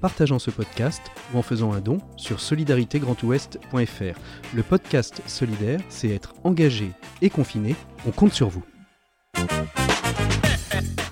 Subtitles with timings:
[0.00, 4.18] partageant ce podcast ou en faisant un don sur solidaritégrandouest.fr.
[4.54, 6.90] Le podcast solidaire, c'est être engagé
[7.22, 7.76] et confiné.
[8.06, 8.64] On compte sur vous.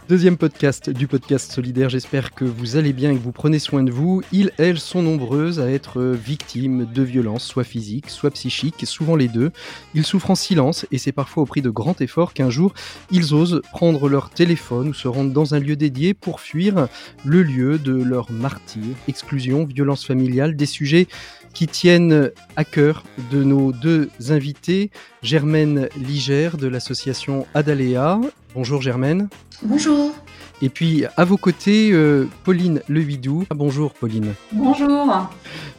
[0.08, 3.82] Deuxième podcast du podcast solidaire, j'espère que vous allez bien et que vous prenez soin
[3.82, 4.22] de vous.
[4.32, 9.28] Ils, elles sont nombreuses à être victimes de violences, soit physiques, soit psychiques, souvent les
[9.28, 9.50] deux.
[9.92, 12.72] Ils souffrent en silence et c'est parfois au prix de grands efforts qu'un jour
[13.10, 16.88] ils osent prendre leur téléphone ou se rendre dans un lieu dédié pour fuir
[17.26, 18.82] le lieu de leur martyr.
[19.08, 21.06] Exclusion, violence familiale, des sujets
[21.52, 24.90] qui tiennent à cœur de nos deux invités,
[25.22, 28.20] Germaine Ligère de l'association Adalea.
[28.54, 29.28] Bonjour Germaine.
[29.62, 30.12] Bonjour.
[30.60, 33.44] Et puis à vos côtés, euh, Pauline Levidou.
[33.54, 34.34] Bonjour Pauline.
[34.52, 35.28] Bonjour.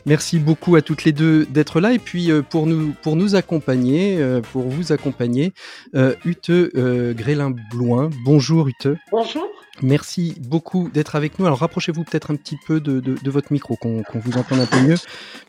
[0.06, 1.94] Merci beaucoup à toutes les deux d'être là.
[1.94, 5.54] Et puis euh, pour, nous, pour nous accompagner, euh, pour vous accompagner,
[6.26, 8.10] Ute Grélin-Blouin.
[8.24, 8.88] Bonjour Ute.
[9.12, 9.48] Bonjour.
[9.82, 11.46] Merci beaucoup d'être avec nous.
[11.46, 14.98] Alors rapprochez-vous peut-être un petit peu de, votre micro, qu'on vous entende un peu mieux.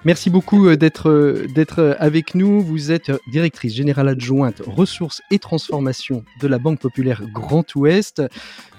[0.05, 2.61] Merci beaucoup euh, d'être euh, d'être avec nous.
[2.61, 8.23] Vous êtes directrice générale adjointe ressources et transformation de la Banque Populaire Grand Ouest.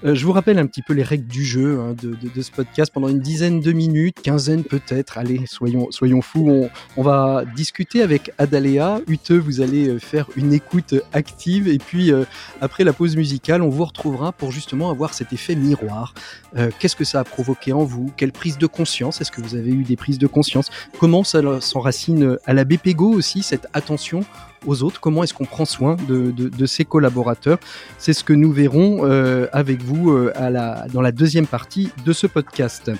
[0.04, 2.92] Euh, je vous rappelle un petit peu les règles du jeu hein, de, ce podcast
[2.92, 5.18] pendant une dizaine de minutes, quinzaine peut-être.
[5.18, 6.68] Allez, soyons, soyons fous.
[6.96, 9.00] On, va discuter avec Adalea.
[9.06, 11.68] Ute, vous allez faire une écoute active.
[11.68, 12.12] Et puis
[12.60, 16.14] après la pause musicale, on vous retrouvera pour justement avoir cet effet miroir.
[16.56, 18.12] Euh, qu'est-ce que ça a provoqué en vous?
[18.16, 19.20] Quelle prise de conscience?
[19.20, 20.70] Est-ce que vous avez eu des prises de conscience?
[20.98, 24.24] Comment ça s'enracine à la BPGO aussi, cette attention
[24.66, 27.58] aux autres Comment est-ce qu'on prend soin de, ses collaborateurs?
[27.98, 31.90] C'est ce que nous verrons euh, avec vous euh, à la, dans la deuxième partie
[32.04, 32.90] de ce podcast.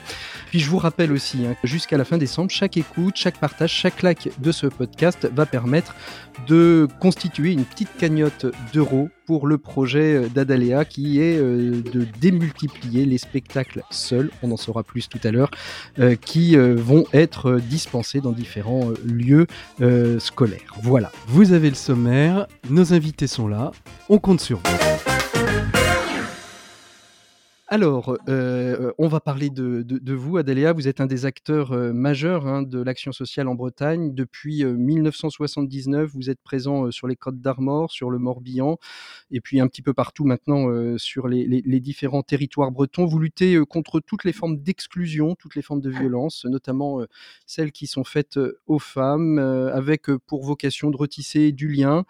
[0.51, 4.03] Puis je vous rappelle aussi hein, jusqu'à la fin décembre, chaque écoute, chaque partage, chaque
[4.03, 5.95] like de ce podcast va permettre
[6.47, 13.05] de constituer une petite cagnotte d'euros pour le projet d'Adalea qui est euh, de démultiplier
[13.05, 15.51] les spectacles seuls, on en saura plus tout à l'heure,
[16.25, 19.47] qui vont être dispensés dans différents lieux
[20.19, 20.75] scolaires.
[20.83, 23.73] Voilà, vous avez le sommaire, nos invités sont là,
[24.09, 25.12] on compte sur vous.
[27.73, 30.75] Alors, euh, on va parler de, vous, Adélia.
[30.75, 34.13] Vous êtes un des acteurs euh, majeurs hein, de l'action sociale en Bretagne.
[34.13, 38.77] Depuis 1979, euh, vous êtes présent sur les Côtes d'Armor, sur le Morbihan,
[39.31, 40.69] et puis un petit peu partout maintenant
[40.99, 43.07] sur les, différents territoires bretons.
[43.07, 47.01] Vous luttez contre toutes les formes d'exclusion, toutes les formes de violence, notamment
[47.47, 52.05] celles qui sont faites aux femmes, avec pour vocation de retisser du lien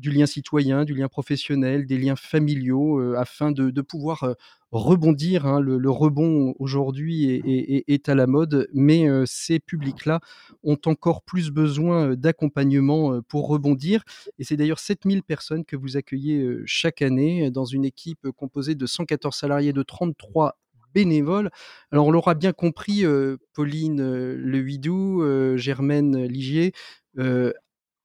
[0.00, 4.34] du lien citoyen, du lien professionnel, des liens familiaux, afin de, pouvoir
[4.72, 5.46] rebondir.
[5.46, 5.60] Hein.
[5.60, 7.42] Le, rebond aujourd'hui
[7.86, 10.20] est, à la mode, mais ces publics-là
[10.62, 14.02] ont encore plus besoin d'accompagnement pour rebondir.
[14.38, 18.86] Et c'est d'ailleurs 7000 personnes que vous accueillez chaque année dans une équipe composée de
[18.86, 20.56] 114 salariés de 33
[20.94, 21.50] bénévoles.
[21.92, 23.04] Alors on l'aura bien compris,
[23.52, 26.72] Pauline Le Germaine Ligier,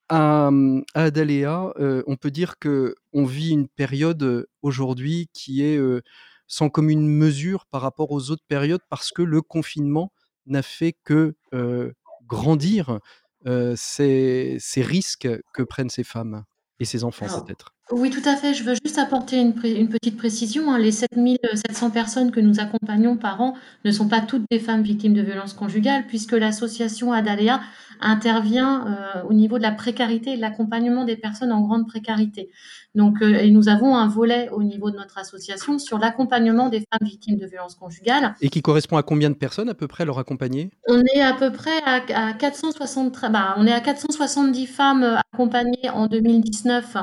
[0.09, 0.49] à,
[0.93, 1.73] Adalea,
[2.07, 5.79] on peut dire que on vit une période aujourd'hui qui est
[6.47, 10.11] sans commune mesure par rapport aux autres périodes parce que le confinement
[10.45, 11.35] n'a fait que
[12.27, 12.99] grandir
[13.75, 16.45] ces, risques que prennent ces femmes
[16.79, 17.74] et ces enfants peut-être.
[17.91, 18.55] Oui, tout à fait.
[18.55, 20.71] Je veux juste apporter une, petite précision.
[20.71, 20.79] Hein.
[20.79, 23.53] Les 7700 personnes que nous accompagnons par an
[23.83, 27.61] ne sont pas toutes des femmes victimes de violences conjugales, puisque l'association Adalea
[28.01, 32.49] intervient euh, au niveau de la précarité et de l'accompagnement des personnes en grande précarité.
[32.95, 36.79] Donc, euh, et nous avons un volet au niveau de notre association sur l'accompagnement des
[36.79, 38.33] femmes victimes de violences conjugales.
[38.41, 40.71] Et qui correspond à combien de personnes à peu près à leur accompagner?
[40.87, 45.17] On est à peu près à, à 460, bah, on est à 470 femmes euh,
[45.33, 46.97] accompagnées en 2019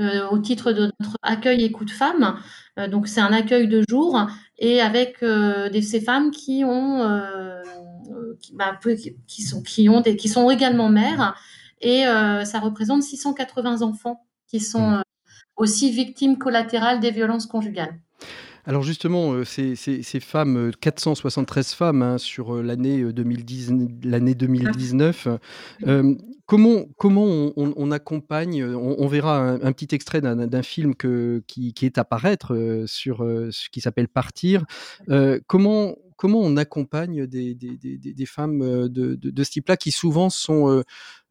[0.00, 2.38] euh, au titre de notre accueil écoute femmes.
[2.78, 4.26] Euh, donc c'est un accueil de jour
[4.58, 7.04] et avec euh, des, ces femmes qui ont
[8.40, 8.78] qui, bah,
[9.26, 11.34] qui, sont qui ont des, qui sont également mères
[11.80, 12.04] et
[12.44, 15.02] ça représente 680 enfants qui sont mmh.
[15.56, 17.98] aussi victimes collatérales des violences conjugales.
[18.68, 25.28] Alors justement, ces, femmes, 473 femmes hein, sur l'année 2019,
[26.44, 32.84] comment, comment on, accompagne, on, verra un, petit extrait d'un film qui, est à paraître
[32.84, 34.66] sur ce qui s'appelle Partir.
[35.46, 37.56] comment, comment on accompagne des,
[38.26, 40.84] femmes de, ce type-là qui souvent sont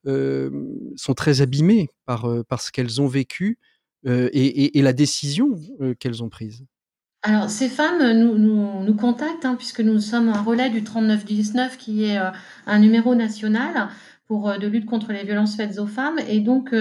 [0.03, 3.59] sont très abîmées par, par ce qu'elles ont vécu
[4.07, 5.51] et, la décision
[5.99, 6.65] qu'elles ont prise?
[7.27, 12.05] Alors, ces femmes nous, nous, contactent, hein, puisque nous sommes un relais du 3919, qui
[12.05, 12.17] est
[12.65, 13.89] un numéro national
[14.27, 16.19] pour de lutte contre les violences faites aux femmes.
[16.29, 16.71] Et donc,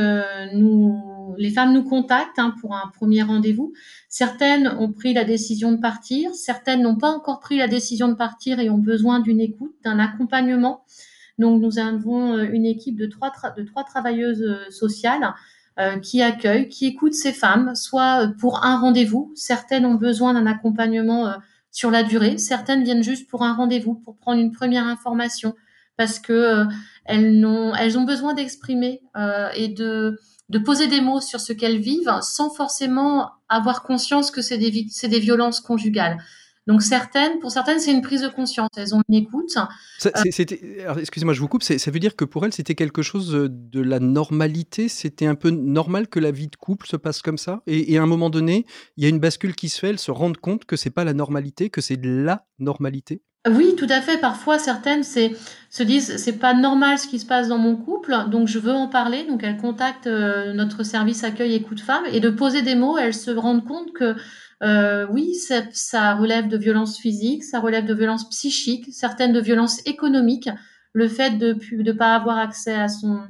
[0.55, 3.73] nous les femmes nous contactent hein, pour un premier rendez-vous.
[4.09, 8.15] Certaines ont pris la décision de partir, certaines n'ont pas encore pris la décision de
[8.15, 10.85] partir et ont besoin d'une écoute, d'un accompagnement.
[11.39, 15.35] Donc nous avons euh, une équipe de trois, de trois travailleuses euh, sociales
[15.79, 19.33] euh, qui accueillent, qui écoutent ces femmes, soit pour un rendez-vous.
[19.35, 21.35] Certaines ont besoin d'un accompagnement
[21.71, 25.55] sur la durée, certaines viennent juste pour un rendez-vous, pour prendre une première information,
[25.97, 26.65] parce que
[27.05, 29.03] elles, ont, elles ont besoin d'exprimer
[29.55, 30.19] et de
[30.49, 34.87] de poser des mots sur ce qu'elles vivent sans forcément avoir conscience que c'est des,
[34.91, 36.19] c'est des violences conjugales.
[36.67, 38.71] Donc certaines, pour certaines, c'est une prise de conscience.
[38.77, 39.57] Elles ont une écoute.
[40.05, 41.63] excusez-moi, je vous coupe.
[41.63, 44.89] Ça veut dire que pour elles, c'était quelque chose de la normalité?
[44.89, 47.63] C'était un peu normal que la vie de couple se passe comme ça?
[47.67, 48.67] Et, à un moment donné,
[48.97, 49.91] il y a une bascule qui se fait.
[49.91, 53.23] Elles se rendent compte que c'est pas la normalité, que c'est la normalité?
[53.49, 54.19] Oui, tout à fait.
[54.19, 58.49] Parfois, certaines se disent c'est pas normal ce qui se passe dans mon couple, donc
[58.49, 59.25] je veux en parler.
[59.25, 63.15] Donc elles contactent euh, notre service accueil écoute femme et de poser des mots, elles
[63.15, 64.17] se rendent compte que
[64.63, 69.81] euh, oui, ça, relève de violences physiques, ça relève de violences psychiques, certaines de violences
[69.87, 70.49] économiques.
[70.93, 73.21] Le fait de ne pas avoir accès à son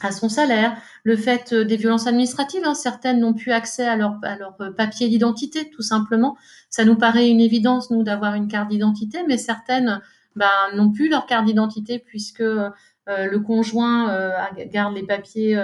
[0.00, 3.96] à son salaire, le fait euh, des violences administratives, hein, certaines n'ont plus accès à
[3.96, 6.36] leur, à leur euh, papier d'identité, tout simplement.
[6.68, 10.00] Ça nous paraît une évidence, nous, d'avoir une carte d'identité, mais certaines
[10.36, 12.70] ben, n'ont plus leur carte d'identité puisque euh,
[13.06, 14.40] le conjoint
[14.72, 15.62] garde les papiers,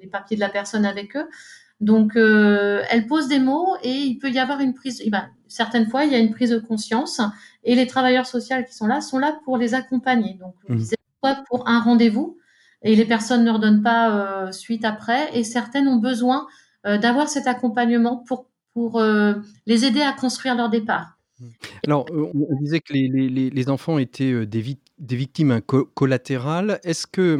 [0.00, 1.28] les papiers de la personne avec eux.
[1.82, 5.02] Donc, elle pose des mots et il peut y avoir une prise.
[5.04, 7.20] Eh ben, certaines fois, il y a une prise de conscience
[7.64, 10.34] et les travailleurs sociaux qui sont là sont là pour les accompagner.
[10.34, 10.78] Donc, mmh.
[10.80, 10.96] c'est
[11.48, 12.38] pour un rendez-vous
[12.82, 15.36] et les personnes ne redonnent pas euh, suite après.
[15.36, 16.46] Et certaines ont besoin
[16.86, 19.34] euh, d'avoir cet accompagnement pour, pour euh,
[19.66, 21.11] les aider à construire leur départ.
[21.86, 26.80] Alors, on disait que les, les, les enfants étaient des, des victimes collatérales.
[26.84, 27.38] Est-ce que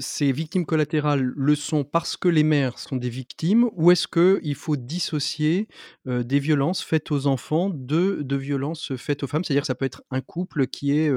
[0.00, 4.54] ces victimes collatérales le sont parce que les mères sont des victimes ou est-ce qu'il
[4.54, 5.68] faut dissocier
[6.06, 9.44] des violences faites aux enfants de, de violences faites aux femmes?
[9.44, 11.12] C'est-à-dire que ça peut être un couple qui est,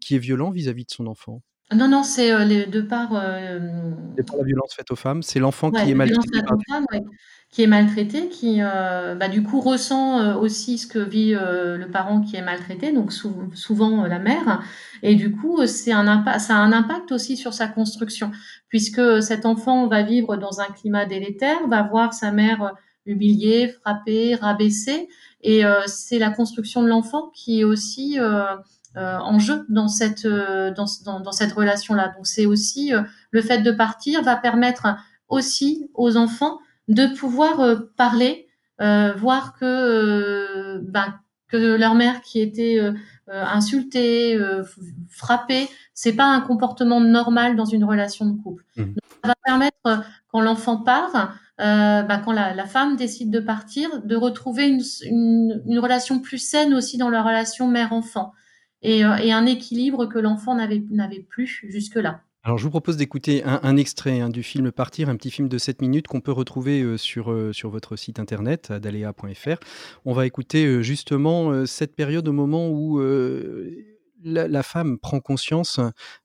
[0.00, 1.42] qui est violent vis à -vis de son enfant?
[1.74, 3.58] Non, non, c'est, euh, les de par, la
[4.44, 6.38] violence faite aux femmes, c'est l'enfant qui est maltraité
[7.50, 12.20] qui est maltraité, qui, euh, bah, du coup, ressent, aussi ce que vit, le parent
[12.20, 14.62] qui est maltraité, donc souvent, la mère
[15.02, 18.30] et du coup, c'est un ça a un impact aussi sur sa construction
[18.68, 22.74] puisque, cet enfant va vivre dans un climat délétère, va voir sa mère,
[23.06, 25.08] humiliée, frappée, rabaissée
[25.42, 28.18] et c'est la construction de l'enfant qui est aussi,
[28.96, 30.86] euh, en jeu dans cette euh, dans,
[31.20, 32.14] dans, cette relation là.
[32.16, 34.86] Donc c'est aussi euh, le fait de partir va permettre
[35.28, 36.58] aussi aux enfants
[36.88, 38.48] de pouvoir parler,
[38.78, 41.14] voir que ben,
[41.48, 42.80] que leur mère qui était
[43.28, 44.38] insultée,
[45.08, 48.64] frappée, c'est pas un comportement normal dans une relation de couple.
[48.76, 48.84] Mmh.
[49.22, 54.16] ça va permettre quand l'enfant part, ben, quand la, la, femme décide de partir, de
[54.16, 58.32] retrouver une, une, une relation plus saine aussi dans la relation mère-enfant.
[58.84, 62.20] Euh, et, un équilibre que l'enfant n'avait plus jusque-là.
[62.46, 65.58] Alors, je vous propose d'écouter un, extrait hein, du film Partir, un petit film de
[65.58, 69.56] 7 minutes qu'on peut retrouver euh, sur, euh, sur votre site internet, adalea.fr.
[70.04, 73.00] On va écouter justement cette période au moment où
[74.22, 75.80] la, femme prend conscience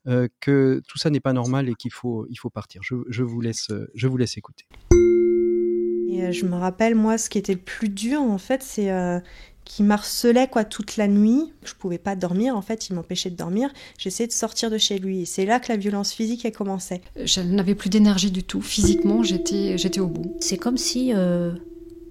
[0.05, 2.83] que tout ça n'est pas normal et qu'il faut, il faut partir.
[2.83, 4.67] Je, vous laisse, je vous laisse écouter.
[6.11, 8.91] Et je me rappelle, moi, ce qui était le plus dur, en fait, c'est
[9.65, 11.53] qui m'harcelait quoi toute la nuit.
[11.63, 13.69] Je pouvais pas dormir en fait, il m'empêchait de dormir.
[13.97, 17.01] J'essayais de sortir de chez lui et c'est là que la violence physique a commencé.
[17.15, 18.61] Je n'avais plus d'énergie du tout.
[18.61, 20.35] Physiquement, j'étais j'étais au bout.
[20.39, 21.51] C'est comme si euh,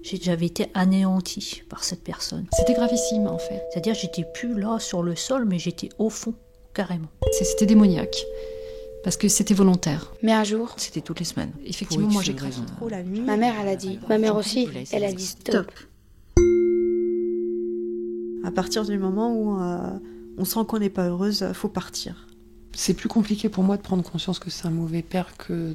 [0.03, 2.47] j'avais été anéantie par cette personne.
[2.53, 3.63] C'était gravissime en fait.
[3.71, 6.35] C'est-à-dire j'étais plus là sur le sol, mais j'étais au fond
[6.75, 7.09] carrément.
[7.33, 8.25] C'était démoniaque.
[9.03, 10.13] Parce que c'était volontaire.
[10.23, 11.53] Mais un jour, c'était toutes les semaines.
[11.65, 12.57] Effectivement, moi j'ai craqué.
[13.25, 13.99] Ma mère, elle a dit.
[14.09, 15.71] Ma mère aussi, elle a dit stop.
[18.45, 19.91] À partir du moment où euh,
[20.39, 22.27] on sent qu'on n'est pas heureuse, faut partir.
[22.73, 25.75] C'est plus compliqué pour moi de prendre conscience que c'est un mauvais père que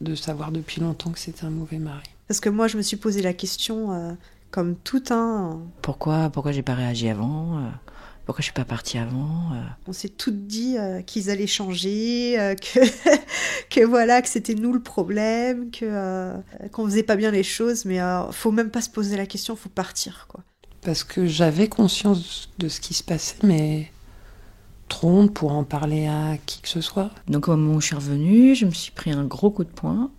[0.00, 2.04] de savoir depuis longtemps que c'est un mauvais mari.
[2.28, 4.12] Parce que moi, je me suis posé la question, euh,
[4.50, 5.60] comme tout un.
[5.82, 7.68] Pourquoi, pourquoi j'ai pas réagi avant euh,
[8.24, 9.50] Pourquoi je suis pas partie avant
[9.86, 10.76] On s'est toutes dit
[11.06, 12.80] qu'ils allaient changer, que,
[13.70, 16.32] que voilà, que c'était nous le problème, que
[16.72, 17.98] qu'on faisait pas bien les choses, mais
[18.30, 20.42] faut même pas se poser la question, faut partir, quoi
[20.84, 23.90] parce que j'avais conscience de ce qui se passait, mais
[24.88, 27.10] trop honte pour en parler à qui que ce soit.
[27.26, 29.70] Donc au moment où je suis revenue, je me suis pris un gros coup de
[29.70, 30.10] poing,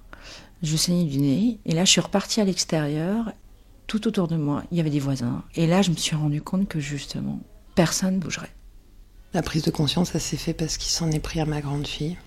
[0.63, 3.31] je saignais du nez, et là je suis repartie à l'extérieur,
[3.88, 6.41] tout autour de moi, il y avait des voisins, et là je me suis rendu
[6.41, 7.39] compte que justement,
[7.75, 8.53] personne ne bougerait.
[9.34, 11.86] La prise de conscience, ça s'est fait parce qu'il s'en est pris à ma grande
[11.86, 12.17] fille.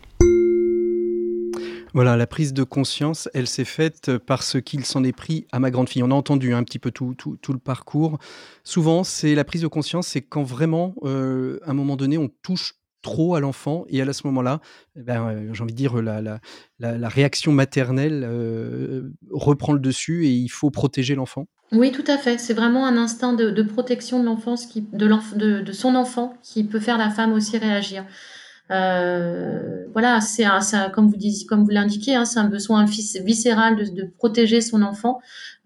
[1.94, 5.70] Voilà, la prise de conscience, elle s'est faite parce qu'il s'en est pris à ma
[5.70, 6.02] grande fille.
[6.02, 8.18] On a entendu un petit peu tout, tout, le parcours.
[8.62, 12.28] Souvent, c'est la prise de conscience, c'est quand vraiment, euh, à un moment donné, on
[12.42, 14.60] touche trop à l'enfant et à ce moment-là,
[14.96, 16.40] eh ben, euh, j'ai envie de dire, la, la,
[16.78, 21.46] la, réaction maternelle euh, reprend le dessus et il faut protéger l'enfant.
[21.72, 22.38] Oui, tout à fait.
[22.38, 27.10] C'est vraiment un instinct de, protection de, l'enfance de, son enfant qui peut faire la
[27.10, 28.04] femme aussi réagir.
[28.70, 30.44] Euh, voilà, c'est
[30.92, 34.82] comme vous dites, comme vous l'indiquez, hein, c'est un besoin viscéral de, de, protéger son
[34.82, 35.20] enfant,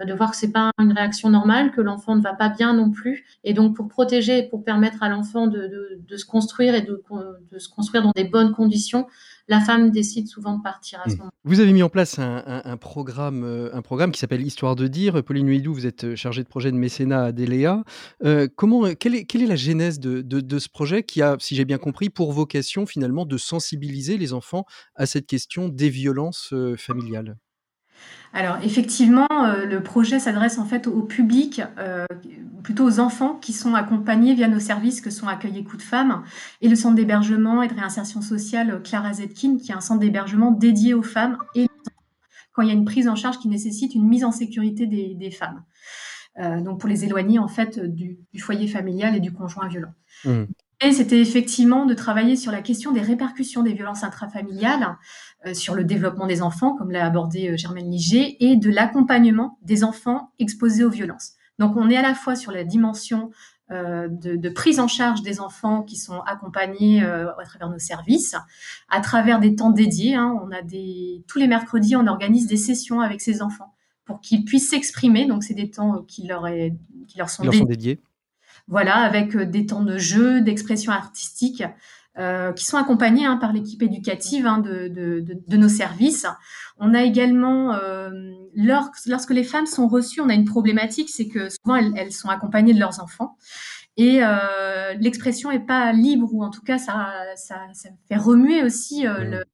[0.04, 2.90] de voir que c'est pas une réaction normale, que l'enfant ne va pas bien non
[2.90, 6.82] plus, et donc pour protéger, pour permettre à l'enfant de, de, de, se construire et
[6.82, 7.02] de,
[7.50, 9.06] de se construire dans des bonnes conditions,
[9.48, 11.18] la femme décide souvent de partir à ce mmh.
[11.18, 11.30] moment.
[11.44, 15.22] Vous avez mis en place un, programme, euh, un programme qui s'appelle Histoire de dire.
[15.24, 17.82] Pauline Huidou, vous êtes euh, chargée de projet de mécénat à Déléa.
[18.24, 21.56] Euh, comment, quelle est, quelle est la genèse de, de, ce projet qui a, si
[21.56, 26.54] j'ai bien compris, pour vocation finalement de sensibiliser les enfants à cette question des violences
[26.76, 27.36] familiales?
[28.34, 32.06] Alors effectivement, euh, le projet s'adresse en fait au public, euh,
[32.62, 36.22] plutôt aux enfants qui sont accompagnés via nos services que sont Accueil et de Femmes
[36.62, 40.50] et le centre d'hébergement et de réinsertion sociale Clara Zetkin, qui est un centre d'hébergement
[40.50, 41.68] dédié aux femmes et
[42.52, 45.30] quand il y a une prise en charge qui nécessite une mise en sécurité des,
[45.30, 45.62] femmes.
[46.38, 49.92] Euh, donc pour les éloigner en fait du, foyer familial et du conjoint violent.
[50.24, 50.44] Mmh.
[50.84, 54.96] Et c'était effectivement de travailler sur la question des répercussions des violences intrafamiliales
[55.46, 59.58] euh, sur le développement des enfants, comme l'a abordé euh, Germaine Ligier, et de l'accompagnement
[59.62, 61.34] des enfants exposés aux violences.
[61.60, 63.30] Donc on est à la fois sur la dimension
[63.70, 68.34] euh, de, prise en charge des enfants qui sont accompagnés à travers nos services,
[68.88, 70.16] à travers des temps dédiés.
[70.16, 70.36] Hein.
[70.44, 73.72] on a des tous les mercredis, on organise des sessions avec ces enfants
[74.04, 75.26] pour qu'ils puissent s'exprimer.
[75.26, 76.74] Donc c'est des temps qui leur, est,
[77.06, 78.00] qui leur sont, dédiés.
[78.72, 81.62] Voilà, avec des temps de jeu, d'expression artistique.
[82.18, 86.26] Euh, qui sont accompagnés hein, par l'équipe éducative hein, de, de, de, de, nos services.
[86.76, 88.10] On a également, euh,
[88.54, 92.28] lorsque les femmes sont reçues, on a une problématique, c'est que souvent elles, elles, sont
[92.28, 93.38] accompagnées de leurs enfants.
[93.96, 98.62] Et euh, l'expression est pas libre, ou en tout cas, ça, ça, ça fait remuer
[98.62, 99.30] aussi euh, mmh.
[99.30, 99.44] le,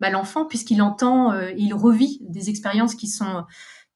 [0.00, 3.44] bah, l'enfant, puisqu'il entend, euh, il revit des expériences qui sont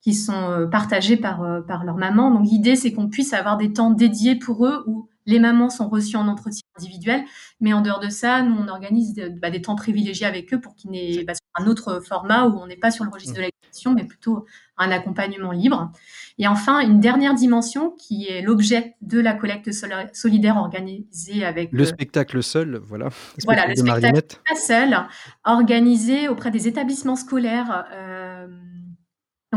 [0.04, 2.30] qui sont partagées par, par leur maman.
[2.30, 5.88] Donc l'idée, c'est qu'on puisse avoir des temps dédiés pour eux où les mamans sont
[5.88, 7.24] reçues en entretien individuel,
[7.60, 10.74] mais en dehors de ça, nous, on organise bah, des temps privilégiés avec eux pour
[10.74, 13.44] qu'ils n'aient bah, un autre format où on n'est pas sur le registre de mmh.
[13.44, 14.44] l'éducation, mais plutôt
[14.76, 15.92] un accompagnement libre.
[16.38, 19.70] Et enfin, une dernière dimension qui est l'objet de la collecte
[20.12, 21.70] solidaire organisée avec...
[21.72, 23.06] Le euh, spectacle seul, voilà.
[23.06, 24.98] Le voilà, le spectacle seul,
[25.44, 27.86] organisé auprès des établissements scolaires.
[27.92, 28.13] Euh,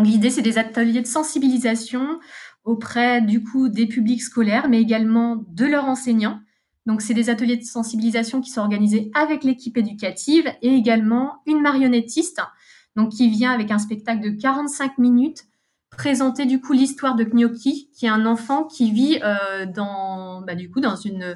[0.04, 2.20] l'idée, c'est des ateliers de sensibilisation
[2.64, 6.40] auprès du coup des publics scolaires, mais également de leurs enseignants.
[6.86, 11.62] Donc c'est des ateliers de sensibilisation qui sont organisés avec l'équipe éducative et également une
[11.62, 12.42] marionnettiste,
[12.96, 15.46] donc qui vient avec un spectacle de 45 minutes
[15.90, 20.54] présenter du coup l'histoire de Gnocchi, qui est un enfant qui vit euh, dans bah,
[20.56, 21.36] dans une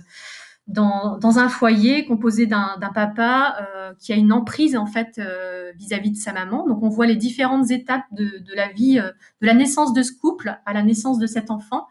[0.72, 5.72] dans, dans un foyer composé d'un papa euh, qui a une emprise en fait euh,
[5.76, 6.68] vis-à-vis de sa maman.
[6.68, 9.12] Donc on voit les différentes étapes de, de la vie, euh,
[9.42, 11.88] de la naissance de ce couple à la naissance de cet enfant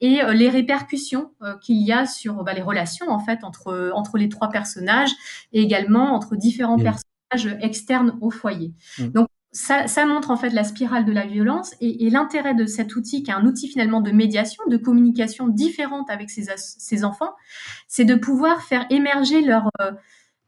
[0.00, 1.30] et les répercussions
[1.62, 5.12] qu'il y a sur bah, les relations en fait entre entre les trois personnages
[5.52, 8.74] et également entre différents personnages externes au foyer.
[8.98, 9.08] Mmh.
[9.10, 13.22] Donc ça, montre en fait la spirale de la violence et, l'intérêt de cet outil,
[13.22, 17.34] qui est un outil finalement de médiation, de communication différente avec ces enfants,
[17.86, 19.92] c'est de pouvoir faire émerger leur, euh,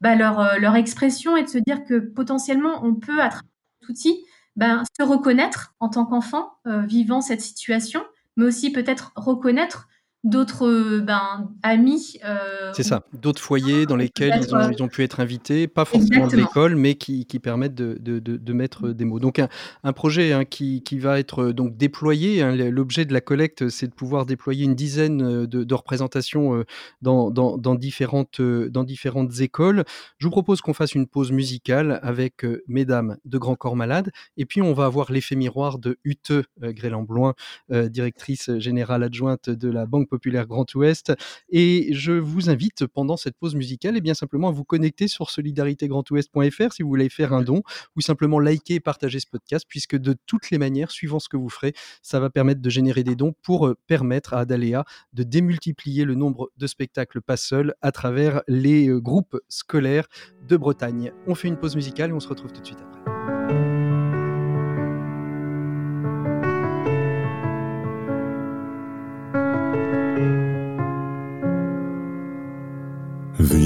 [0.01, 3.49] bah leur, euh, leur expression et de se dire que potentiellement on peut à travers
[3.79, 4.25] cet outil
[4.57, 8.03] ben, se reconnaître en tant qu'enfant euh, vivant cette situation,
[8.35, 9.87] mais aussi peut-être reconnaître
[10.23, 12.17] d'autres euh, ben, amis.
[12.25, 15.85] Euh, c'est ça, d'autres foyers dans lesquels ils ont, ils ont, pu être invités, pas
[15.85, 19.19] forcément de l'école, mais qui, qui permettent de, de, de, mettre des mots.
[19.19, 19.47] Donc un,
[19.83, 22.41] un projet hein, qui, qui, va être donc déployé.
[22.41, 26.65] Hein, L'objet de la collecte, c'est de pouvoir déployer une dizaine de, représentations euh,
[27.01, 29.83] dans, dans, dans, différentes, dans différentes écoles.
[30.17, 34.45] Je vous propose qu'on fasse une pause musicale avec Mesdames de Grand Corps Malade, et
[34.45, 37.35] puis on va avoir l'effet miroir de Ute Grélan-Bloin,
[37.69, 41.13] directrice générale adjointe de la Banque populaire Grand Ouest.
[41.49, 45.07] Et je vous invite pendant cette pause musicale, et eh bien simplement à vous connecter
[45.07, 47.61] sur solidaritégrandouest.fr si vous voulez faire un don,
[47.95, 51.37] ou simplement liker et partager ce podcast, puisque de toutes les manières, suivant ce que
[51.37, 54.83] vous ferez, ça va permettre de générer des dons pour euh, permettre à Adalea
[55.13, 60.07] de démultiplier le nombre de spectacles pas seuls à travers les euh, groupes scolaires
[60.47, 61.11] de Bretagne.
[61.27, 63.16] On fait une pause musicale et on se retrouve tout de suite après.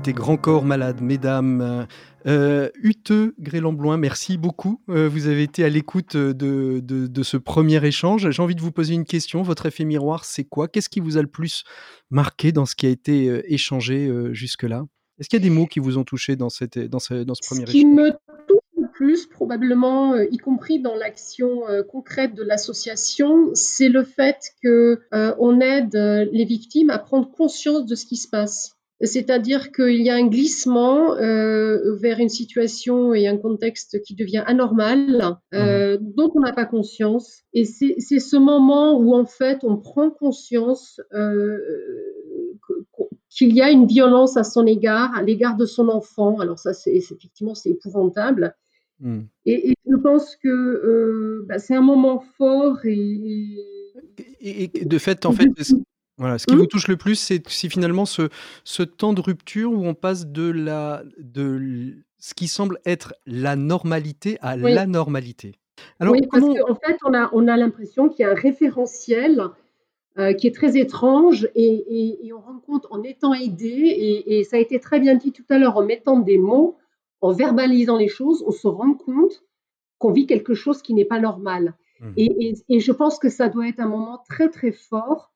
[0.00, 1.86] C'était Grand Corps Malade, mesdames.
[2.26, 4.80] Euh, Uteux Grélambloin, merci beaucoup.
[4.88, 8.30] Euh, vous avez été à l'écoute de, de, ce premier échange.
[8.30, 9.42] J'ai envie de vous poser une question.
[9.42, 10.68] Votre effet miroir, c'est quoi?
[10.68, 11.64] Qu'est-ce qui vous a le plus
[12.08, 14.86] marqué dans ce qui a été euh, échangé euh, jusque-là?
[15.18, 17.34] Est-ce qu'il y a des mots qui vous ont touché dans, cette, dans, ce, dans
[17.34, 18.12] ce premier échange Ce qui me
[18.48, 21.60] touche le plus, probablement, y compris dans l'action
[21.90, 25.94] concrète de l'association, c'est le fait qu'on aide
[26.32, 28.79] les victimes à prendre conscience de ce qui se passe.
[29.02, 34.44] C'est-à-dire qu'il y a un glissement euh, vers une situation et un contexte qui devient
[34.46, 36.12] anormal, euh, mhm.
[36.16, 37.42] dont on n'a pas conscience.
[37.54, 41.58] Et c'est ce moment où en fait on prend conscience euh,
[43.30, 46.38] qu'il y a une violence à son égard, à l'égard de son enfant.
[46.38, 48.54] Alors ça, c'est effectivement c'est épouvantable.
[49.00, 49.26] Mhm.
[49.46, 53.56] Et, je pense que bah, c'est un moment fort et,
[54.40, 55.48] et, de fait, en fait,
[56.20, 56.58] voilà, ce qui mmh.
[56.58, 58.28] vous touche le plus, c'est finalement ce,
[58.62, 63.56] ce temps de rupture où on passe de, la, de ce qui semble être la
[63.56, 65.54] normalité à l'anormalité.
[65.98, 69.46] Alors, oui, parce qu'en fait, on a, on a l'impression qu'il y a un référentiel
[70.18, 74.44] euh, qui est très étrange et, et, on rend compte en étant aidé, et, et,
[74.44, 76.76] ça a été très bien dit tout à l'heure, en mettant des mots,
[77.22, 79.42] en verbalisant les choses, on se rend compte
[79.96, 81.74] qu'on vit quelque chose qui n'est pas normal.
[82.00, 82.12] Mmh.
[82.18, 85.32] Et, je pense que ça doit être un moment très très fort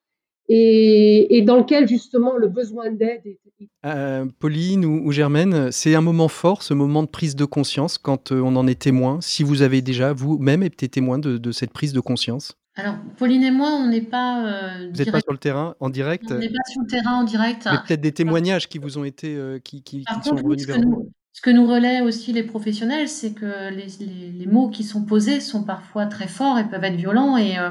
[0.49, 3.39] et, dans lequel justement le besoin d'aide est...
[3.87, 8.33] Euh, Pauline ou, Germaine, c'est un moment fort, ce moment de prise de conscience quand
[8.33, 9.19] euh, on en est témoin.
[9.21, 12.57] Si vous avez déjà vous-même été témoin de, cette prise de conscience?
[12.77, 14.47] Alors, Pauline et moi, on n'est pas.
[14.47, 16.25] Euh, vous n'êtes pas sur le terrain en direct?
[16.31, 17.69] On n'est pas sur le terrain en direct.
[17.71, 21.11] Mais peut-être des témoignages qui vous ont été, qui, qui, sont revenus vers vous.
[21.35, 25.65] Ce que nous relaient aussi les professionnels, c'est que les, mots qui sont posés sont
[25.65, 27.37] parfois très forts et peuvent être violents.
[27.37, 27.71] Et, euh,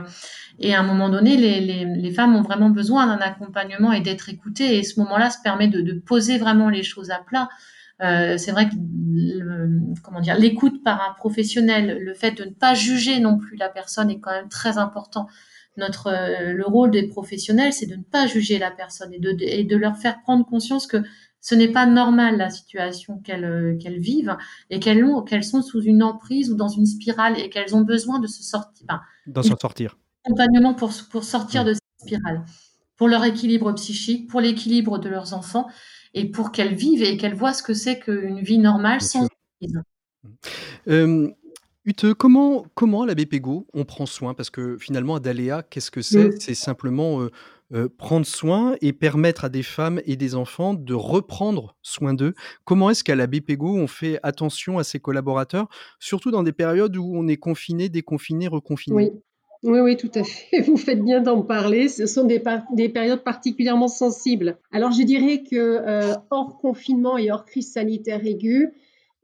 [0.70, 4.78] à un moment donné, les, femmes ont vraiment besoin d'un accompagnement et d'être écoutées.
[4.78, 7.48] Et ce moment-là se permet de, poser vraiment les choses à plat.
[8.02, 8.76] Euh, c'est vrai que
[10.04, 13.70] comment dire, l'écoute par un professionnel, le fait de ne pas juger non plus la
[13.70, 15.28] personne est quand même très important.
[15.78, 19.64] Notre euh, le rôle des professionnels, c'est de ne pas juger la personne et et
[19.64, 20.98] de leur faire prendre conscience que
[21.44, 24.38] ce n'est pas normal la situation qu'elles euh, qu'elles vivent
[24.70, 27.82] et qu'elles ont qu'elles sont sous une emprise ou dans une spirale et qu'elles ont
[27.82, 28.86] besoin de se sortir.
[29.28, 29.98] D'en sortir.
[30.26, 32.46] Accompagnement pour pour sortir de cette spirale,
[32.96, 35.68] pour leur équilibre psychique, pour l'équilibre de leurs enfants
[36.14, 39.82] et pour qu'elles vivent et qu'elles voient ce que c'est qu'une vie normale sans emprise.
[40.88, 41.30] Euh,
[41.86, 44.34] Ute, comment, comment à la BPGO on prend soin?
[44.34, 46.40] Parce que finalement, Adaléa, qu'est-ce que c'est?
[46.40, 47.30] C'est simplement euh,
[47.74, 52.34] euh, prendre soin et permettre à des femmes et des enfants de reprendre soin d'eux.
[52.66, 55.68] Comment est-ce qu'à la BPGO, on fait attention à ses collaborateurs,
[56.00, 58.96] surtout dans des périodes où on est confiné, déconfiné, reconfiné?
[58.96, 59.12] Oui.
[59.64, 60.60] Oui, oui, tout à fait.
[60.68, 61.88] Vous faites bien d'en parler.
[61.88, 64.58] Ce sont des, des, périodes particulièrement sensibles.
[64.72, 68.74] Alors, je dirais que euh, hors confinement et hors crise sanitaire aiguë,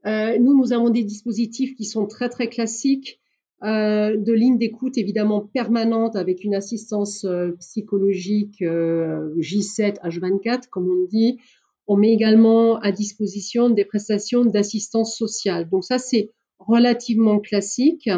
[0.06, 3.20] euh, nous, nous avons des dispositifs qui sont très, très classiques
[3.62, 10.90] euh, de lignes d'écoute évidemment permanentes avec une assistance euh, psychologique euh, J7 H24 comme
[10.90, 11.40] on dit.
[11.86, 15.68] On met également à disposition des prestations d'assistance sociale.
[15.70, 18.10] Donc ça c'est relativement classique.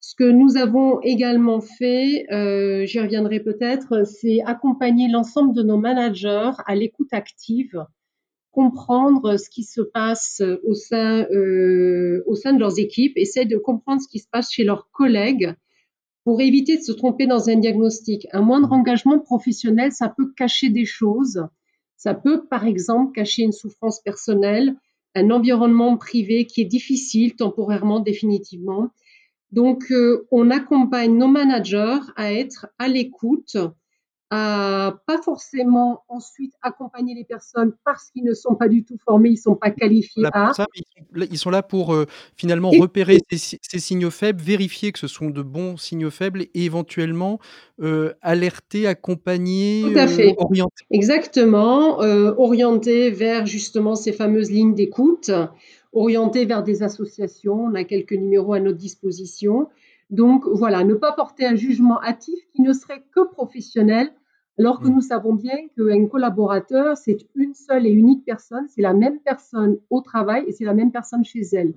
[0.00, 2.26] Ce que nous avons également fait,
[2.86, 7.84] j'y reviendrai peut-être, c'est accompagner l'ensemble de nos managers à l'écoute active
[8.54, 13.58] comprendre ce qui se passe au sein, euh, au sein de leurs équipes, essayer de
[13.58, 15.54] comprendre ce qui se passe chez leurs collègues
[16.24, 18.26] pour éviter de se tromper dans un diagnostic.
[18.32, 21.42] Un moindre engagement professionnel, ça peut cacher des choses.
[21.96, 24.76] Ça peut, par exemple, cacher une souffrance personnelle,
[25.14, 28.88] un environnement privé qui est difficile temporairement, définitivement.
[29.52, 33.56] Donc, euh, on accompagne nos managers à être à l'écoute
[34.34, 39.34] pas forcément ensuite accompagner les personnes parce qu'ils ne sont pas du tout formés, ils
[39.34, 40.52] ne sont pas qualifiés à.
[41.14, 45.42] ils, sont là pour euh, finalement repérer ces, signaux faibles, vérifier que ce sont de
[45.42, 47.38] bons signaux faibles et éventuellement
[47.80, 50.34] euh, alerter, accompagner, tout à fait.
[50.38, 50.84] orienter.
[50.90, 55.30] Exactement, euh, orienter vers justement ces fameuses lignes d'écoute,
[55.92, 57.66] orienter vers des associations.
[57.66, 59.68] On a quelques numéros à notre disposition.
[60.10, 64.12] Donc voilà, ne pas porter un jugement hâtif qui ne serait que professionnel
[64.58, 64.94] alors que mm.
[64.94, 69.78] nous savons bien qu'un collaborateur, c'est une seule et unique personne, c'est la même personne
[69.90, 71.74] au travail et c'est la même personne chez elle.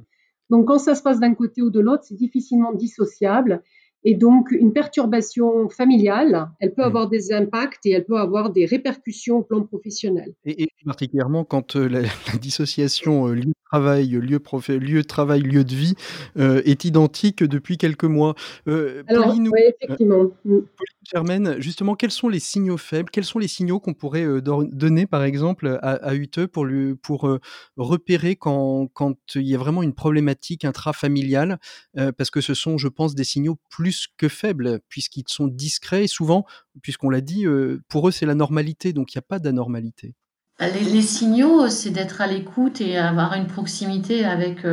[0.49, 3.63] Donc quand ça se passe d'un côté ou de l'autre, c'est difficilement dissociable.
[4.03, 6.85] Et donc, une perturbation familiale, elle peut mm.
[6.85, 10.33] avoir des impacts et elle peut avoir des répercussions au plan professionnel.
[10.45, 12.01] Et, particulièrement quand euh, la,
[12.39, 15.95] dissociation euh, travail, lieu, lieu de travail, lieu de vie
[16.37, 18.35] euh, est identique depuis quelques mois.
[18.65, 20.31] Alors, oui, effectivement.
[20.45, 20.59] Mm.
[21.03, 25.23] Germaine, justement, quels sont les signaux faibles Quels sont les signaux qu'on pourrait donner, par
[25.23, 27.29] exemple, à, à UTE pour, lui, pour
[27.77, 31.59] repérer quand, quand il y a vraiment une problématique intrafamiliale
[31.95, 36.07] Parce que ce sont, je pense, des signaux plus que faibles, puisqu'ils sont discrets et
[36.07, 36.45] souvent,
[36.81, 37.45] puisqu'on l'a dit,
[37.87, 40.13] pour eux, c'est la normalité, donc il n'y a pas d'anormalité.
[40.59, 44.65] Bah, les, signaux, c'est d'être à l'écoute et avoir une proximité avec,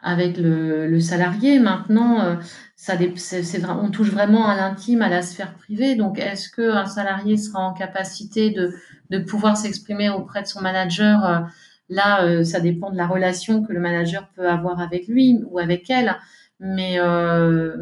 [0.00, 1.58] avec le, salarié.
[1.58, 2.38] Maintenant,
[2.76, 5.96] ça, c'est, on touche vraiment à l'intime, à la sphère privée.
[5.96, 8.72] Donc, est-ce qu'un salarié sera en capacité de,
[9.10, 11.40] de pouvoir s'exprimer auprès de son manager euh,
[11.90, 15.58] Là, euh, ça dépend de la relation que le manager peut avoir avec lui ou
[15.58, 16.16] avec elle.
[16.58, 17.76] Mais, euh,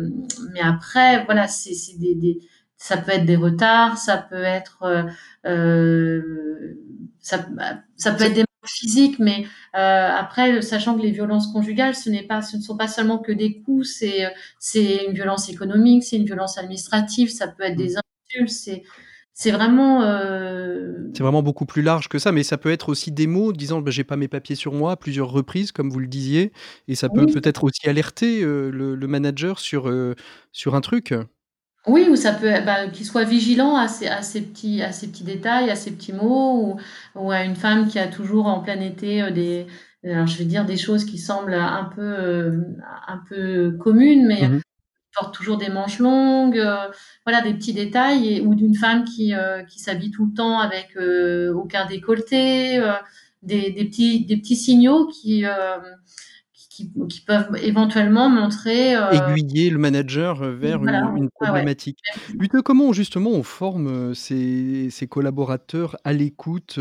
[0.52, 2.40] mais après, voilà, c'est, des, des,
[2.76, 5.06] ça peut être des retards, ça peut être,
[5.46, 6.74] euh,
[7.28, 7.46] ça,
[7.96, 12.42] ça peut être des physique, mais euh, après, sachant que les violences conjugales, ce pas,
[12.42, 16.26] ce ne sont pas seulement que des coups, c'est c'est une violence économique, c'est une
[16.26, 18.00] violence administrative, ça peut être des mmh.
[18.26, 18.82] insultes, c'est
[19.40, 20.02] c'est vraiment.
[20.02, 21.10] Euh...
[21.14, 23.80] C'est vraiment beaucoup plus large que ça, mais ça peut être aussi des mots disant
[23.80, 26.50] bah, j'ai pas mes papiers sur moi à plusieurs reprises, comme vous le disiez,
[26.88, 30.16] et ça peut peut-être aussi alerter euh, le, le, manager sur, euh,
[30.50, 31.14] sur un truc.
[31.88, 35.08] Oui, ou ça peut bah, qu'il soit vigilant à ces, à ces petits, à ces
[35.08, 36.76] petits détails, à ces petits mots,
[37.14, 39.66] ou, ou à une femme qui a toujours en plein été euh, des,
[40.04, 42.60] alors je vais dire des choses qui semblent un peu, euh,
[43.06, 44.60] un peu communes, mais mmh
[45.20, 46.86] porte toujours des manches longues, euh,
[47.26, 49.32] voilà des petits détails, et, ou d'une femme qui,
[49.68, 50.96] qui s'habille tout le temps avec
[51.56, 52.80] aucun décolleté,
[53.42, 55.44] des, des petits, des petits signaux qui
[57.08, 58.92] qui, peuvent éventuellement montrer.
[58.92, 61.98] Aiguiller le manager vers une, problématique.
[62.38, 66.78] Ouais, comment justement on forme ces, ces collaborateurs à l'écoute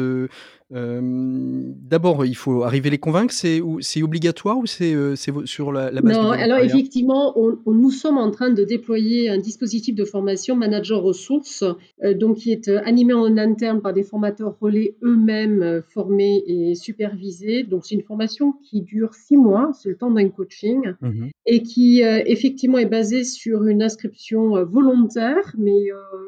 [0.70, 3.34] D'abord, il faut arriver à les convaincre.
[3.34, 8.50] C'est obligatoire ou c'est sur la, base Non, alors effectivement, on, nous sommes en train
[8.50, 11.64] de déployer un dispositif de formation manager ressources,
[12.16, 17.64] donc qui est animé en interne par des formateurs relais eux-mêmes formés et supervisés.
[17.64, 21.64] Donc c'est une formation qui dure six mois, c'est le temps d'un coaching, mmh et
[21.64, 25.88] qui effectivement est basée sur une inscription volontaire, mais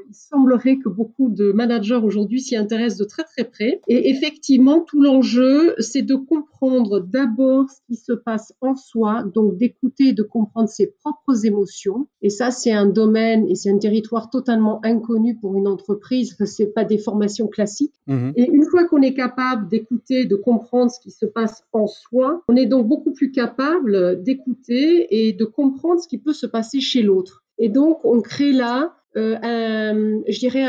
[0.09, 3.81] il semblerait que beaucoup de managers aujourd'hui s'y intéressent de très très près.
[3.87, 9.57] Et effectivement, tout l'enjeu, c'est de comprendre d'abord ce qui se passe en soi, donc
[9.57, 12.07] d'écouter, de comprendre ses propres émotions.
[12.21, 16.45] Et ça, c'est un domaine et c'est un territoire totalement inconnu pour une entreprise, que
[16.45, 17.93] c'est pas des formations classiques.
[18.07, 18.33] Mhm.
[18.35, 22.41] Et une fois qu'on est capable d'écouter, de comprendre ce qui se passe en soi,
[22.47, 26.79] on est donc beaucoup plus capable d'écouter et de comprendre ce qui peut se passer
[26.79, 27.43] chez l'autre.
[27.57, 30.65] Et donc, on crée là euh, je dirais,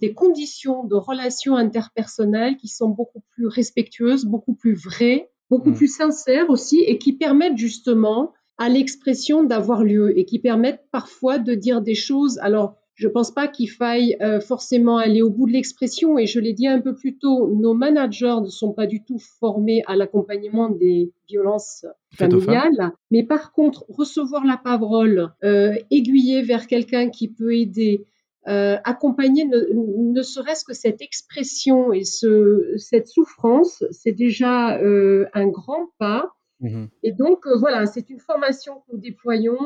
[0.00, 5.74] des conditions de relations interpersonnelles qui sont beaucoup plus respectueuses, beaucoup plus vraies, beaucoup mmh.
[5.74, 11.38] plus sincères aussi, et qui permettent justement à l'expression d'avoir lieu et qui permettent parfois
[11.38, 12.38] de dire des choses.
[12.38, 16.26] Alors, je ne pense pas qu'il faille euh, forcément aller au bout de l'expression et
[16.26, 19.82] je l'ai dit un peu plus tôt, nos managers ne sont pas du tout formés
[19.86, 27.10] à l'accompagnement des violences familiales, mais par contre recevoir la parole, euh, aiguiller vers quelqu'un
[27.10, 28.06] qui peut aider,
[28.46, 35.88] euh, accompagner ne, serait-ce que cette expression et ce, cette souffrance, c'est déjà un grand
[35.98, 39.58] pas Mmh et donc, euh, voilà, c'est une formation que nous déployons.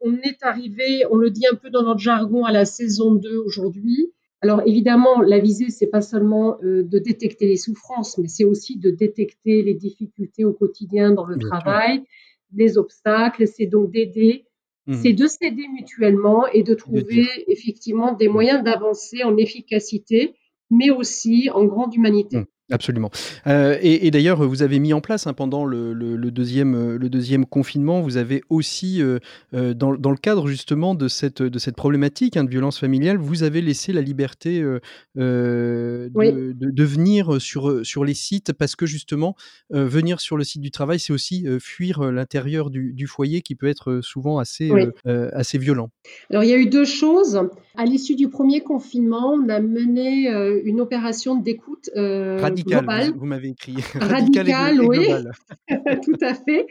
[0.00, 3.36] On est arrivé, on le dit un peu dans notre jargon, à la saison 2
[3.38, 4.12] aujourd'hui.
[4.42, 8.78] Alors, évidemment, la visée, c'est pas seulement euh, de détecter les souffrances, mais c'est aussi
[8.78, 12.04] de détecter les difficultés au quotidien dans le travail,
[12.54, 13.46] les obstacles.
[13.46, 14.46] C'est donc d'aider,
[14.86, 20.36] mmh c'est de s'aider mutuellement et de trouver effectivement des moyens d'avancer en efficacité,
[20.70, 22.38] mais aussi en grande humanité.
[22.38, 22.46] Mmh.
[22.72, 23.12] Absolument.
[23.46, 25.94] Euh, et, d'ailleurs, vous avez mis en place hein, pendant le,
[26.32, 29.20] deuxième, euh, le deuxième confinement, vous avez aussi, euh,
[29.52, 33.60] dans, le cadre justement de cette, de cette problématique hein, de violence familiale, vous avez
[33.60, 34.80] laissé la liberté de,
[35.14, 39.36] de, venir sur, sur les sites parce que justement,
[39.70, 44.00] venir sur le site du travail, c'est aussi fuir l'intérieur du, foyer qui peut être
[44.02, 44.72] souvent assez,
[45.04, 45.90] assez violent.
[46.30, 47.40] Alors, il y a eu deux choses.
[47.76, 50.28] À l'issue du premier confinement, on a mené
[50.64, 51.90] une opération d'écoute
[52.56, 53.76] Radical, vous, m'avez écrit.
[53.94, 55.06] Radical, oui,
[56.02, 56.66] tout à fait.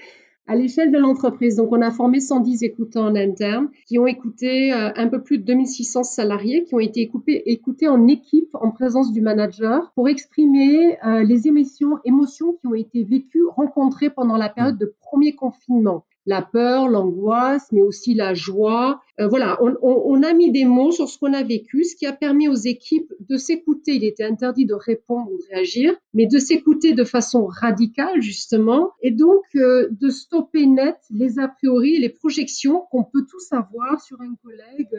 [0.47, 4.71] À l'échelle de l'entreprise, donc on a formé 110 écoutants en interne qui ont écouté
[4.73, 8.69] euh, un peu plus de 2600 salariés qui ont été écoutés, écoutés en équipe en
[8.69, 14.37] présence du manager pour exprimer euh, les émotions, émotions qui ont été vécues, rencontrées pendant
[14.37, 19.01] la période de premier confinement la peur, l'angoisse, mais aussi la joie.
[19.19, 22.13] Euh, voilà, on, a mis des mots sur ce qu'on a vécu, ce qui a
[22.13, 23.95] permis aux équipes de s'écouter.
[23.95, 28.91] Il était interdit de répondre ou de réagir, mais de s'écouter de façon radicale, justement,
[29.01, 34.01] et donc euh, de stopper net les a priori, les projections qu'on peut tous avoir
[34.01, 34.89] sur un collègue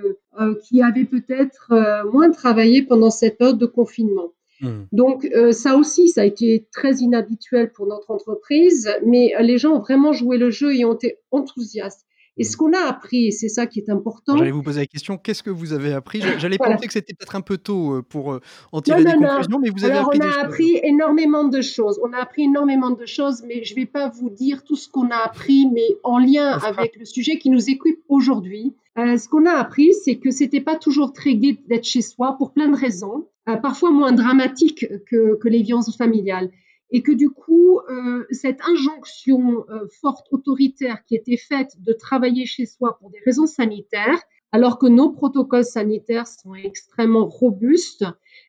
[0.41, 1.73] euh, qui avait peut-être
[2.13, 4.33] moins travaillé pendant cette période de confinement.
[4.61, 4.69] Mmh.
[4.93, 9.59] Donc euh, ça aussi, ça a été très inhabituel pour notre entreprise, mais euh, les
[9.59, 12.07] gens ont vraiment joué le jeu et ont été enthousiastes.
[12.39, 12.59] Et ce mmh.
[12.59, 14.37] qu'on a appris, et c'est ça qui est important.
[14.37, 16.21] J'allais vous poser la question, qu'est-ce que vous avez appris?
[16.39, 18.39] J'allais penser que c'était peut-être un peu tôt euh, pour
[18.73, 21.99] en tirer des conclusions, mais vous avez appris on a appris énormément de choses.
[22.03, 24.89] On a appris énormément de choses, mais je ne vais pas vous dire tout ce
[24.89, 28.75] qu'on a appris, mais en lien avec le sujet qui nous occupe aujourd'hui.
[28.97, 32.53] ce qu'on a appris, c'est que c'était pas toujours très gai d'être chez soi pour
[32.53, 33.27] plein de raisons.
[33.49, 36.51] Euh, parfois moins dramatique que, que, les violences familiales.
[36.91, 42.47] Et que du coup, euh, cette injonction euh, forte, autoritaire qui était faite de travailler
[42.47, 44.21] chez soi pour des raisons sanitaires,
[44.53, 48.05] alors que nos protocoles sanitaires sont extrêmement robustes,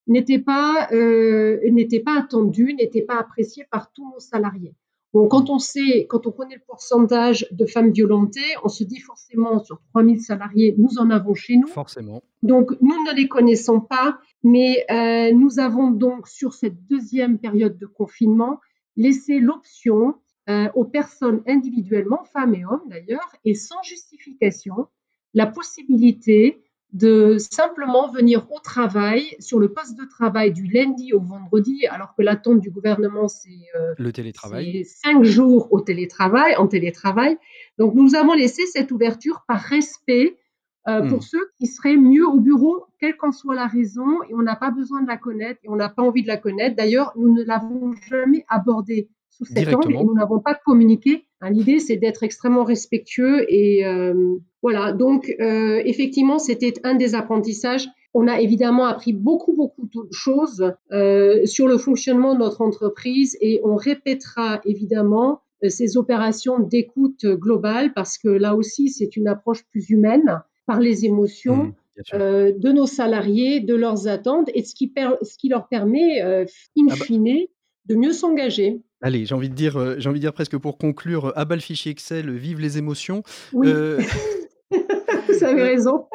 [0.07, 4.75] n'était pas, euh, n'était pas attendu, n'était pas apprécié par tous nos salariés.
[5.13, 8.99] Donc, quand on sait, quand on connaît le pourcentage de femmes violentées, on se dit
[8.99, 11.67] forcément sur 3000 salariés, nous en avons chez nous.
[11.67, 12.21] Forcément.
[12.43, 17.77] Donc, nous ne les connaissons pas, mais euh, nous avons donc, sur cette deuxième période
[17.77, 18.62] de confinement,
[18.95, 20.15] laissé l'option
[20.49, 24.88] euh, aux personnes individuellement, femmes et hommes d'ailleurs, et sans justification,
[25.33, 31.19] la possibilité de simplement venir au travail, sur le poste de travail du lundi au
[31.19, 34.86] vendredi, alors que l'attente du gouvernement, c'est euh, le télétravail.
[34.86, 37.38] cinq jours au télétravail, en télétravail.
[37.77, 40.38] Donc, nous avons laissé cette ouverture par respect
[40.88, 41.21] euh, pour hmm.
[41.21, 44.71] ceux qui seraient mieux au bureau, quelle qu'en soit la raison, et on n'a pas
[44.71, 46.78] besoin de la connaître, et on n'a pas envie de la connaître.
[46.78, 51.26] D'ailleurs, nous ne l'avons jamais abordé sous 7 ans et nous n'avons pas communiqué.
[51.41, 53.84] Hein, l'idée, c'est d'être extrêmement respectueux et
[54.63, 54.93] voilà.
[54.93, 57.88] Donc, effectivement, c'était un des apprentissages.
[58.15, 60.73] On a évidemment appris beaucoup, beaucoup de choses
[61.45, 68.17] sur le fonctionnement de notre entreprise et on répétera évidemment ces opérations d'écoute globale parce
[68.17, 71.63] que là aussi, c'est une approche plus humaine par les émotions.
[71.65, 71.73] Mmh.
[72.13, 76.45] Euh, de nos salariés, de leurs attentes et ce qui, ce qui leur permet, euh,
[76.77, 77.47] in ah bah fine,
[77.88, 78.82] de mieux s'engager.
[79.01, 81.56] Allez, j'ai envie de dire, euh, j'ai envie de dire presque pour conclure, à bas
[81.56, 83.23] le fichier Excel, vive les émotions.
[83.51, 83.67] Oui.
[85.47, 86.05] avez raison.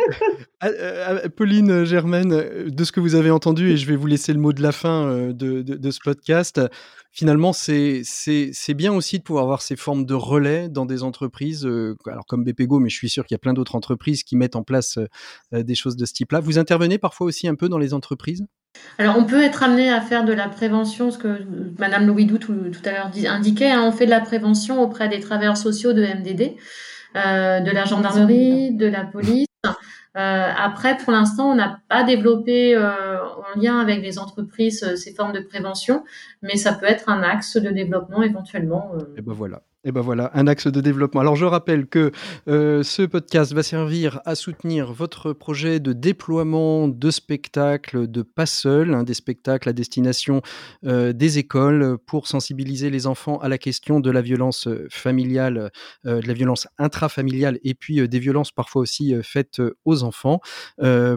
[0.61, 2.31] Ah, Pauline Germaine,
[2.69, 4.73] de ce que vous avez entendu, et je vais vous laisser le mot de la
[4.73, 6.61] fin de, de ce podcast,
[7.13, 8.03] finalement, c'est
[8.75, 12.43] bien aussi de pouvoir avoir ces formes de relais dans des entreprises, euh, alors comme
[12.43, 14.99] BPGO, mais je suis sûr qu'il y a plein d'autres entreprises qui mettent en place
[14.99, 15.07] euh,
[15.55, 16.41] euh, des choses de ce type-là.
[16.41, 18.45] Vous intervenez parfois aussi un peu dans les entreprises?
[18.97, 21.41] Alors, on peut être amené à faire de la prévention, ce que
[21.79, 23.71] Madame Louidou tout, tout à l'heure indiquait.
[23.71, 26.57] Hein, on fait de la prévention auprès des travailleurs sociaux de MDD,
[27.15, 29.47] de la gendarmerie, de la police.
[30.17, 34.97] Euh, après, pour l'instant, on n'a pas développé euh, en lien avec les entreprises euh,
[34.97, 36.05] ces formes de prévention,
[36.43, 38.93] mais ça peut être un axe de développement éventuellement.
[39.17, 39.63] Et ben voilà.
[39.85, 41.21] Et ben voilà, un axe de développement.
[41.21, 42.13] Alors je rappelle que
[42.47, 48.47] euh, ce podcast va servir à soutenir votre projet de déploiement de spectacles de pas
[48.47, 50.41] seul, hein, des spectacles à destination
[50.87, 55.73] euh, des écoles pour sensibiliser les enfants à la question de la violence euh, familiale,
[56.05, 60.41] de la violence intrafamiliale et puis des violences parfois aussi faites aux enfants.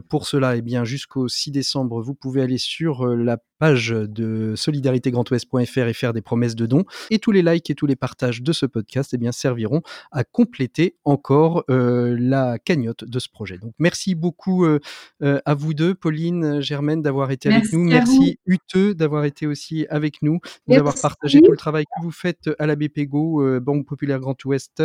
[0.10, 5.78] pour cela, eh bien jusqu'au 6 décembre, vous pouvez aller sur la page de solidaritégrandouest.fr
[5.80, 6.86] et faire des promesses de dons.
[7.10, 10.24] Et tous les likes et tous les partages de ce podcast eh bien, serviront à
[10.24, 13.58] compléter encore euh, la cagnotte de ce projet.
[13.58, 14.80] Donc merci beaucoup euh,
[15.22, 17.84] euh, à vous deux, Pauline, Germaine, d'avoir été avec nous.
[17.84, 22.50] Merci Uteux d'avoir été aussi avec nous, d'avoir partagé tout le travail que vous faites
[22.60, 24.84] à la BPGO, Banque Populaire Grand Ouest,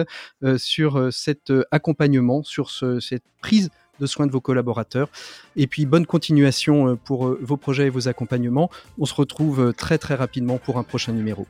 [0.56, 5.08] sur cet accompagnement, sur cette prise de soins de vos collaborateurs.
[5.56, 8.70] Et puis bonne continuation euh, pour euh, vos projets et vos accompagnements.
[8.98, 11.46] On se retrouve euh, très très rapidement pour un prochain numéro.